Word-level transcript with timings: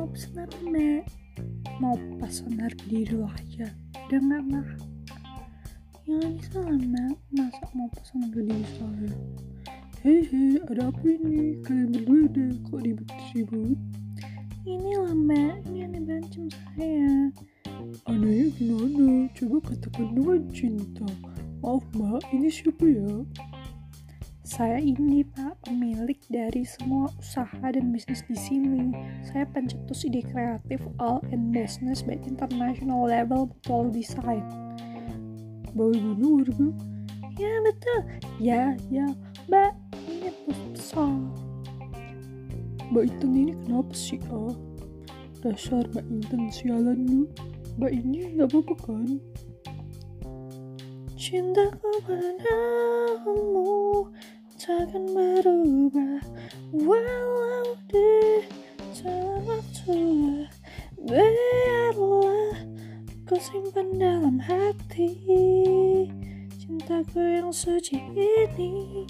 mau 0.00 0.08
senar 0.16 0.48
me 0.64 1.04
mau 1.76 1.92
pesanar 2.16 2.72
di 2.88 3.04
rumah 3.04 3.36
aja 3.36 3.68
dengarlah 4.08 4.64
jangan 6.08 6.34
salah 6.48 6.80
mak 6.88 7.20
masa 7.36 7.68
mau 7.76 7.84
pesan 7.92 8.32
diri 8.32 8.64
saya 8.80 9.12
hehe 10.00 10.56
ada 10.72 10.88
apa 10.88 11.04
ini? 11.04 11.60
Kalian 11.60 11.92
berdua 11.92 12.32
deh 12.32 12.48
kok 12.64 12.80
ribut-ribut 12.80 13.76
ini 14.64 14.92
lah 14.96 15.12
mbak 15.12 15.68
ini 15.68 15.84
aneh 15.84 16.00
bancem 16.00 16.48
saya. 16.48 17.28
Anehnya 18.08 18.48
gimana? 18.56 19.28
Coba 19.36 19.56
katakan 19.68 20.16
dengan 20.16 20.40
cinta. 20.48 21.08
Maaf 21.60 21.84
mbak 21.92 22.24
ini 22.32 22.48
siapa 22.48 22.88
ya? 22.88 23.20
Saya 24.50 24.82
ini 24.82 25.22
pak 25.22 25.62
pemilik 25.62 26.18
dari 26.26 26.66
semua 26.66 27.06
usaha 27.22 27.62
dan 27.70 27.94
bisnis 27.94 28.26
di 28.26 28.34
sini. 28.34 28.90
Saya 29.22 29.46
pencetus 29.46 30.02
ide 30.02 30.26
kreatif 30.26 30.82
all 30.98 31.22
in 31.30 31.54
business 31.54 32.02
by 32.02 32.18
international 32.26 33.06
level 33.06 33.46
betul 33.46 33.94
design 33.94 34.42
bagaimana 35.70 36.26
warga 36.26 36.66
ya 37.38 37.52
betul. 37.62 38.00
Ya 38.42 38.62
ya 38.90 39.06
mbak. 39.46 39.72
Ini 40.10 40.34
besar. 40.74 41.14
Mbak 42.90 43.04
Intan 43.06 43.30
ini 43.38 43.54
kenapa 43.54 43.94
sih 43.94 44.18
ah? 44.34 44.50
Dasar 45.46 45.86
Mbak 45.94 46.06
Intan 46.10 46.42
sialan 46.50 47.06
lu 47.06 47.22
Mbak 47.78 47.92
ini 47.94 48.34
gak 48.34 48.50
apa-apa 48.50 48.74
kan? 48.82 49.22
Cintaku 51.14 52.02
padamu 52.02 52.89
takkan 54.60 55.08
berubah 55.16 56.20
Walau 56.68 57.80
di 57.88 58.44
waktu 59.48 60.00
Biarlah 61.00 62.60
ku 63.24 63.40
simpan 63.40 63.96
dalam 63.96 64.36
hati 64.36 65.16
Cintaku 66.60 67.40
yang 67.40 67.48
suci 67.48 68.04
ini 68.12 69.08